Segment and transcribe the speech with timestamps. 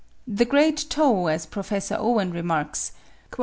[0.27, 2.91] The great toe, as Professor Owen remarks
[3.31, 3.39] (19.